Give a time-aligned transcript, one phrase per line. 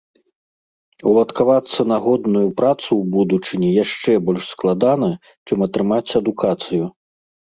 [1.09, 5.11] Уладкавацца на годную працу ў будучыні яшчэ больш складана,
[5.51, 6.83] чым атрымаць адукацыю.